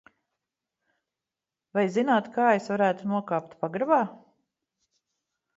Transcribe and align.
Vai 1.77 1.83
zināt, 1.97 2.31
kā 2.39 2.47
es 2.55 2.71
varētu 2.73 3.13
nokāpt 3.13 3.55
pagrabā? 3.61 4.01